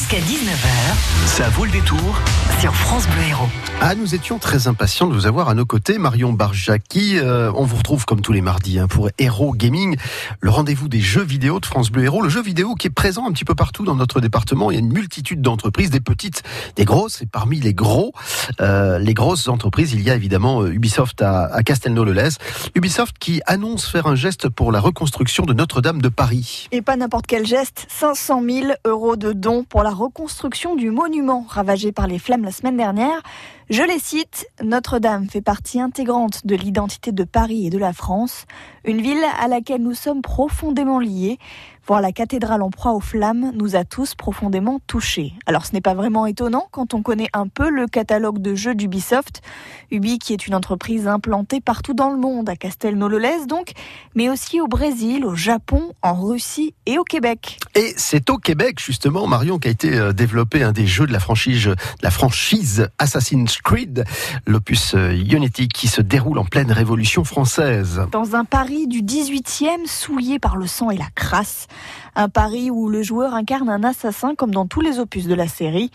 Jusqu'à 0.00 0.16
19h, 0.16 1.26
Ça 1.26 1.50
vaut 1.50 1.66
le 1.66 1.70
détour. 1.70 2.18
sur 2.58 2.74
France 2.74 3.06
Bleu 3.06 3.22
Héros. 3.28 3.48
Ah, 3.82 3.94
nous 3.94 4.14
étions 4.14 4.38
très 4.38 4.66
impatients 4.66 5.06
de 5.06 5.12
vous 5.14 5.26
avoir 5.26 5.50
à 5.50 5.54
nos 5.54 5.66
côtés, 5.66 5.98
Marion 5.98 6.32
Barjaki. 6.32 7.18
Euh, 7.18 7.52
on 7.54 7.64
vous 7.64 7.76
retrouve 7.76 8.06
comme 8.06 8.22
tous 8.22 8.32
les 8.32 8.40
mardis 8.40 8.78
hein, 8.78 8.86
pour 8.88 9.10
Hero 9.18 9.52
Gaming, 9.52 9.96
le 10.40 10.50
rendez-vous 10.50 10.88
des 10.88 11.00
jeux 11.00 11.22
vidéo 11.22 11.60
de 11.60 11.66
France 11.66 11.90
Bleu 11.90 12.04
Héros. 12.04 12.22
Le 12.22 12.30
jeu 12.30 12.42
vidéo 12.42 12.74
qui 12.76 12.86
est 12.86 12.90
présent 12.90 13.26
un 13.28 13.32
petit 13.32 13.44
peu 13.44 13.54
partout 13.54 13.84
dans 13.84 13.94
notre 13.94 14.20
département. 14.20 14.70
Il 14.70 14.74
y 14.74 14.76
a 14.78 14.80
une 14.80 14.92
multitude 14.92 15.42
d'entreprises, 15.42 15.90
des 15.90 16.00
petites, 16.00 16.42
des 16.76 16.84
grosses. 16.86 17.20
Et 17.20 17.26
parmi 17.26 17.60
les 17.60 17.74
gros, 17.74 18.12
euh, 18.62 18.98
les 18.98 19.14
grosses 19.14 19.48
entreprises, 19.48 19.92
il 19.92 20.00
y 20.02 20.10
a 20.10 20.14
évidemment 20.14 20.62
euh, 20.62 20.72
Ubisoft 20.72 21.20
à, 21.22 21.44
à 21.44 21.62
Castelnau-le-Lez. 21.62 22.36
Ubisoft 22.74 23.16
qui 23.18 23.40
annonce 23.46 23.86
faire 23.86 24.06
un 24.06 24.14
geste 24.14 24.48
pour 24.48 24.72
la 24.72 24.80
reconstruction 24.80 25.44
de 25.44 25.52
Notre-Dame 25.52 26.00
de 26.00 26.08
Paris. 26.08 26.68
Et 26.72 26.80
pas 26.82 26.96
n'importe 26.96 27.26
quel 27.26 27.46
geste, 27.46 27.86
500 27.88 28.42
000 28.46 28.66
euros 28.86 29.16
de 29.16 29.32
dons 29.32 29.64
pour 29.64 29.82
la 29.82 29.89
reconstruction 29.92 30.76
du 30.76 30.90
monument 30.90 31.44
ravagé 31.48 31.92
par 31.92 32.06
les 32.06 32.18
flammes 32.18 32.44
la 32.44 32.52
semaine 32.52 32.76
dernière. 32.76 33.22
Je 33.70 33.84
les 33.84 34.00
cite, 34.00 34.48
Notre-Dame 34.64 35.28
fait 35.30 35.42
partie 35.42 35.80
intégrante 35.80 36.44
de 36.44 36.56
l'identité 36.56 37.12
de 37.12 37.22
Paris 37.22 37.68
et 37.68 37.70
de 37.70 37.78
la 37.78 37.92
France, 37.92 38.46
une 38.84 39.00
ville 39.00 39.22
à 39.40 39.46
laquelle 39.46 39.80
nous 39.80 39.94
sommes 39.94 40.22
profondément 40.22 40.98
liés. 40.98 41.38
Voir 41.86 42.00
la 42.00 42.12
cathédrale 42.12 42.62
en 42.62 42.70
proie 42.70 42.92
aux 42.92 43.00
flammes 43.00 43.52
nous 43.54 43.74
a 43.74 43.84
tous 43.84 44.14
profondément 44.14 44.80
touchés. 44.86 45.32
Alors 45.46 45.66
ce 45.66 45.72
n'est 45.72 45.80
pas 45.80 45.94
vraiment 45.94 46.26
étonnant 46.26 46.68
quand 46.70 46.94
on 46.94 47.02
connaît 47.02 47.30
un 47.32 47.48
peu 47.48 47.68
le 47.68 47.86
catalogue 47.86 48.38
de 48.38 48.54
jeux 48.54 48.74
d'Ubisoft. 48.74 49.40
Ubi 49.90 50.18
qui 50.18 50.32
est 50.32 50.46
une 50.46 50.54
entreprise 50.54 51.08
implantée 51.08 51.60
partout 51.60 51.94
dans 51.94 52.10
le 52.10 52.18
monde, 52.18 52.48
à 52.48 52.56
Castelnau-le-Lez 52.56 53.46
donc, 53.46 53.72
mais 54.14 54.28
aussi 54.28 54.60
au 54.60 54.68
Brésil, 54.68 55.24
au 55.24 55.34
Japon, 55.34 55.92
en 56.02 56.14
Russie 56.14 56.74
et 56.86 56.98
au 56.98 57.04
Québec. 57.04 57.58
Et 57.74 57.92
c'est 57.96 58.30
au 58.30 58.36
Québec, 58.36 58.78
justement, 58.78 59.26
Marion, 59.26 59.58
qui 59.58 59.68
a 59.68 59.70
été 59.70 59.96
euh, 59.96 60.12
développé 60.12 60.62
un 60.62 60.72
des 60.72 60.86
jeux 60.86 61.06
de 61.06 61.12
la 61.12 61.20
franchise, 61.20 61.74
la 62.02 62.10
franchise 62.10 62.88
Assassin's 62.98 63.59
Creed, 63.62 64.04
l'opus 64.46 64.94
euh, 64.94 65.12
Unity, 65.12 65.68
qui 65.68 65.88
se 65.88 66.00
déroule 66.00 66.38
en 66.38 66.44
pleine 66.44 66.72
Révolution 66.72 67.24
française. 67.24 68.02
Dans 68.10 68.36
un 68.36 68.44
Paris 68.44 68.86
du 68.86 69.02
18e 69.02 69.86
souillé 69.86 70.38
par 70.38 70.56
le 70.56 70.66
sang 70.66 70.90
et 70.90 70.96
la 70.96 71.08
crasse. 71.14 71.66
Un 72.16 72.28
Paris 72.28 72.70
où 72.70 72.88
le 72.88 73.02
joueur 73.02 73.34
incarne 73.34 73.68
un 73.68 73.84
assassin 73.84 74.34
comme 74.34 74.52
dans 74.52 74.66
tous 74.66 74.80
les 74.80 74.98
opus 74.98 75.26
de 75.26 75.34
la 75.34 75.48
série. 75.48 75.90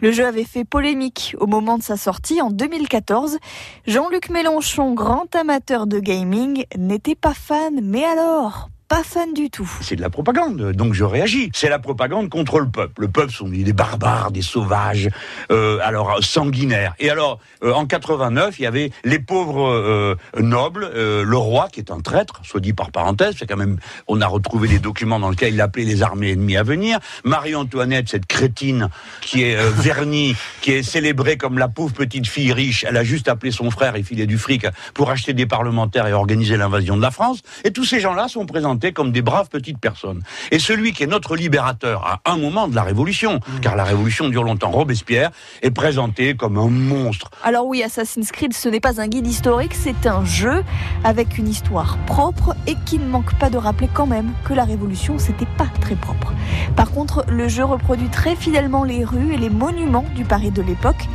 Le 0.00 0.12
jeu 0.12 0.26
avait 0.26 0.44
fait 0.44 0.64
polémique 0.64 1.36
au 1.38 1.46
moment 1.46 1.78
de 1.78 1.82
sa 1.82 1.96
sortie 1.96 2.40
en 2.40 2.50
2014. 2.50 3.38
Jean-Luc 3.86 4.30
Mélenchon, 4.30 4.94
grand 4.94 5.34
amateur 5.34 5.86
de 5.86 6.00
gaming, 6.00 6.64
n'était 6.76 7.14
pas 7.14 7.34
fan, 7.34 7.80
mais 7.82 8.04
alors 8.04 8.68
pas 8.90 9.04
fan 9.04 9.32
du 9.32 9.50
tout. 9.50 9.70
C'est 9.82 9.94
de 9.94 10.00
la 10.00 10.10
propagande, 10.10 10.72
donc 10.72 10.94
je 10.94 11.04
réagis. 11.04 11.52
C'est 11.54 11.68
la 11.68 11.78
propagande 11.78 12.28
contre 12.28 12.58
le 12.58 12.68
peuple. 12.68 13.02
Le 13.02 13.08
peuple 13.08 13.32
sont 13.32 13.48
des 13.48 13.72
barbares, 13.72 14.32
des 14.32 14.42
sauvages, 14.42 15.08
euh, 15.52 15.78
alors 15.84 16.18
sanguinaires. 16.24 16.94
Et 16.98 17.08
alors, 17.08 17.38
euh, 17.62 17.72
en 17.72 17.86
89, 17.86 18.58
il 18.58 18.62
y 18.62 18.66
avait 18.66 18.90
les 19.04 19.20
pauvres 19.20 19.70
euh, 19.70 20.16
nobles, 20.40 20.90
le 20.92 21.36
roi 21.36 21.68
qui 21.70 21.78
est 21.78 21.92
un 21.92 22.00
traître, 22.00 22.40
soit 22.42 22.58
dit 22.58 22.72
par 22.72 22.90
parenthèse, 22.90 23.36
c'est 23.38 23.46
quand 23.46 23.56
même, 23.56 23.78
on 24.08 24.20
a 24.20 24.26
retrouvé 24.26 24.66
les 24.66 24.80
documents 24.80 25.20
dans 25.20 25.30
lesquels 25.30 25.54
il 25.54 25.60
appelait 25.60 25.84
les 25.84 26.02
armées 26.02 26.32
ennemies 26.32 26.56
à 26.56 26.64
venir. 26.64 26.98
Marie-Antoinette, 27.22 28.08
cette 28.08 28.26
crétine 28.26 28.88
qui 29.20 29.44
est 29.44 29.54
vernie, 29.70 30.34
qui 30.62 30.72
est 30.72 30.82
célébrée 30.82 31.36
comme 31.36 31.58
la 31.58 31.68
pauvre 31.68 31.94
petite 31.94 32.26
fille 32.26 32.52
riche, 32.52 32.84
elle 32.88 32.96
a 32.96 33.04
juste 33.04 33.28
appelé 33.28 33.52
son 33.52 33.70
frère 33.70 33.94
et 33.94 34.02
filé 34.02 34.26
du 34.26 34.36
fric 34.36 34.66
pour 34.94 35.10
acheter 35.10 35.32
des 35.32 35.46
parlementaires 35.46 36.08
et 36.08 36.12
organiser 36.12 36.56
l'invasion 36.56 36.96
de 36.96 37.02
la 37.02 37.12
France. 37.12 37.42
Et 37.62 37.70
tous 37.70 37.84
ces 37.84 38.00
gens-là 38.00 38.26
sont 38.26 38.46
présentés 38.46 38.79
comme 38.92 39.12
des 39.12 39.22
braves 39.22 39.48
petites 39.48 39.78
personnes. 39.78 40.22
Et 40.50 40.58
celui 40.58 40.92
qui 40.92 41.02
est 41.02 41.06
notre 41.06 41.36
libérateur 41.36 42.20
à 42.24 42.32
un 42.32 42.36
moment 42.36 42.68
de 42.68 42.74
la 42.74 42.82
Révolution, 42.82 43.40
car 43.62 43.76
la 43.76 43.84
Révolution 43.84 44.28
dure 44.28 44.44
longtemps, 44.44 44.70
Robespierre, 44.70 45.30
est 45.62 45.70
présenté 45.70 46.34
comme 46.34 46.58
un 46.58 46.68
monstre. 46.68 47.30
Alors 47.44 47.66
oui, 47.66 47.82
Assassin's 47.82 48.32
Creed, 48.32 48.54
ce 48.54 48.68
n'est 48.68 48.80
pas 48.80 49.00
un 49.00 49.08
guide 49.08 49.26
historique, 49.26 49.74
c'est 49.74 50.06
un 50.06 50.24
jeu 50.24 50.64
avec 51.04 51.38
une 51.38 51.48
histoire 51.48 51.98
propre 52.06 52.56
et 52.66 52.76
qui 52.86 52.98
ne 52.98 53.06
manque 53.06 53.34
pas 53.38 53.50
de 53.50 53.58
rappeler 53.58 53.88
quand 53.92 54.06
même 54.06 54.32
que 54.44 54.54
la 54.54 54.64
Révolution, 54.64 55.18
c'était 55.18 55.48
pas 55.56 55.68
très 55.80 55.94
propre. 55.94 56.32
Par 56.76 56.90
contre, 56.90 57.24
le 57.28 57.48
jeu 57.48 57.64
reproduit 57.64 58.08
très 58.08 58.36
fidèlement 58.36 58.84
les 58.84 59.04
rues 59.04 59.32
et 59.32 59.38
les 59.38 59.50
monuments 59.50 60.06
du 60.14 60.24
Paris 60.24 60.50
de 60.50 60.62
l'époque, 60.62 61.08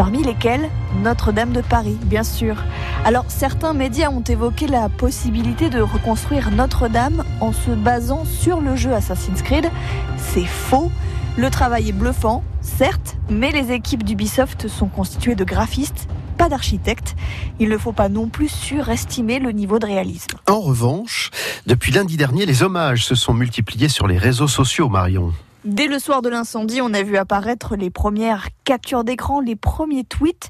parmi 0.00 0.22
lesquels 0.22 0.70
Notre-Dame 1.02 1.52
de 1.52 1.60
Paris, 1.60 1.98
bien 2.04 2.22
sûr. 2.22 2.56
Alors 3.04 3.26
certains 3.28 3.74
médias 3.74 4.08
ont 4.08 4.22
évoqué 4.22 4.66
la 4.66 4.88
possibilité 4.88 5.68
de 5.68 5.82
reconstruire 5.82 6.50
Notre-Dame 6.52 7.22
en 7.42 7.52
se 7.52 7.70
basant 7.70 8.24
sur 8.24 8.62
le 8.62 8.76
jeu 8.76 8.94
Assassin's 8.94 9.42
Creed. 9.42 9.70
C'est 10.16 10.46
faux. 10.46 10.90
Le 11.36 11.50
travail 11.50 11.90
est 11.90 11.92
bluffant, 11.92 12.42
certes, 12.62 13.18
mais 13.28 13.52
les 13.52 13.72
équipes 13.72 14.02
d'Ubisoft 14.02 14.68
sont 14.68 14.88
constituées 14.88 15.34
de 15.34 15.44
graphistes, 15.44 16.08
pas 16.38 16.48
d'architectes. 16.48 17.14
Il 17.58 17.68
ne 17.68 17.76
faut 17.76 17.92
pas 17.92 18.08
non 18.08 18.28
plus 18.28 18.48
surestimer 18.48 19.38
le 19.38 19.52
niveau 19.52 19.78
de 19.78 19.84
réalisme. 19.84 20.38
En 20.48 20.60
revanche, 20.60 21.30
depuis 21.66 21.92
lundi 21.92 22.16
dernier, 22.16 22.46
les 22.46 22.62
hommages 22.62 23.04
se 23.04 23.14
sont 23.14 23.34
multipliés 23.34 23.90
sur 23.90 24.08
les 24.08 24.16
réseaux 24.16 24.48
sociaux, 24.48 24.88
Marion. 24.88 25.34
Dès 25.66 25.88
le 25.88 25.98
soir 25.98 26.22
de 26.22 26.30
l'incendie, 26.30 26.80
on 26.80 26.94
a 26.94 27.02
vu 27.02 27.18
apparaître 27.18 27.76
les 27.76 27.90
premières 27.90 28.48
captures 28.64 29.04
d'écran, 29.04 29.40
les 29.40 29.56
premiers 29.56 30.04
tweets. 30.04 30.48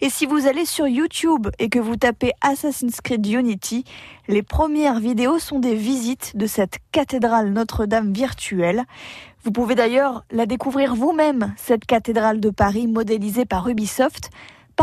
Et 0.00 0.08
si 0.08 0.24
vous 0.24 0.46
allez 0.46 0.66
sur 0.66 0.86
YouTube 0.86 1.48
et 1.58 1.68
que 1.68 1.80
vous 1.80 1.96
tapez 1.96 2.30
Assassin's 2.42 3.00
Creed 3.00 3.26
Unity, 3.26 3.82
les 4.28 4.44
premières 4.44 5.00
vidéos 5.00 5.40
sont 5.40 5.58
des 5.58 5.74
visites 5.74 6.36
de 6.36 6.46
cette 6.46 6.78
cathédrale 6.92 7.52
Notre-Dame 7.52 8.12
virtuelle. 8.12 8.84
Vous 9.42 9.50
pouvez 9.50 9.74
d'ailleurs 9.74 10.24
la 10.30 10.46
découvrir 10.46 10.94
vous-même, 10.94 11.52
cette 11.56 11.84
cathédrale 11.84 12.38
de 12.38 12.50
Paris 12.50 12.86
modélisée 12.86 13.46
par 13.46 13.68
Ubisoft. 13.68 14.30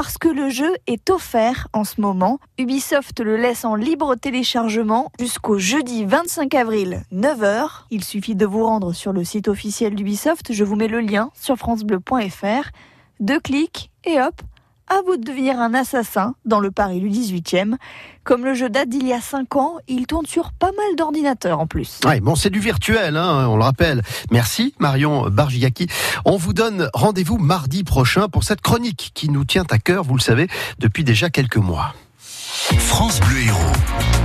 Parce 0.01 0.17
que 0.17 0.29
le 0.29 0.47
jeu 0.47 0.77
est 0.87 1.09
offert 1.09 1.67
en 1.73 1.83
ce 1.83 1.99
moment, 1.99 2.39
Ubisoft 2.57 3.19
le 3.19 3.35
laisse 3.35 3.65
en 3.65 3.75
libre 3.75 4.15
téléchargement 4.15 5.11
jusqu'au 5.19 5.57
jeudi 5.57 6.05
25 6.05 6.55
avril 6.55 7.03
9h. 7.11 7.81
Il 7.91 8.05
suffit 8.05 8.35
de 8.35 8.45
vous 8.45 8.63
rendre 8.65 8.93
sur 8.93 9.11
le 9.11 9.25
site 9.25 9.49
officiel 9.49 9.95
d'Ubisoft, 9.95 10.53
je 10.53 10.63
vous 10.63 10.77
mets 10.77 10.87
le 10.87 11.01
lien 11.01 11.31
sur 11.33 11.57
francebleu.fr. 11.57 12.69
Deux 13.19 13.41
clics 13.41 13.91
et 14.05 14.21
hop, 14.21 14.41
à 14.89 15.01
vous 15.05 15.17
de 15.17 15.23
devenir 15.23 15.59
un 15.59 15.73
assassin 15.73 16.35
dans 16.45 16.59
le 16.59 16.71
Paris 16.71 16.99
du 16.99 17.09
18e. 17.09 17.75
Comme 18.23 18.45
le 18.45 18.53
jeu 18.53 18.69
date 18.69 18.89
d'il 18.89 19.07
y 19.07 19.13
a 19.13 19.21
5 19.21 19.55
ans, 19.55 19.77
il 19.87 20.05
tourne 20.05 20.25
sur 20.25 20.51
pas 20.51 20.71
mal 20.71 20.95
d'ordinateurs 20.97 21.59
en 21.59 21.67
plus. 21.67 21.99
Ouais, 22.05 22.19
bon, 22.19 22.35
c'est 22.35 22.49
du 22.49 22.59
virtuel, 22.59 23.17
hein, 23.17 23.47
on 23.47 23.57
le 23.57 23.63
rappelle. 23.63 24.01
Merci 24.31 24.73
Marion 24.79 25.29
Bargiaki. 25.29 25.87
On 26.25 26.37
vous 26.37 26.53
donne 26.53 26.89
rendez-vous 26.93 27.37
mardi 27.37 27.83
prochain 27.83 28.27
pour 28.27 28.43
cette 28.43 28.61
chronique 28.61 29.11
qui 29.13 29.29
nous 29.29 29.45
tient 29.45 29.65
à 29.69 29.79
cœur, 29.79 30.03
vous 30.03 30.15
le 30.15 30.21
savez, 30.21 30.47
depuis 30.79 31.03
déjà 31.03 31.29
quelques 31.29 31.57
mois. 31.57 31.93
France 32.19 33.19
Bleu 33.21 33.41
Héros. 33.47 34.18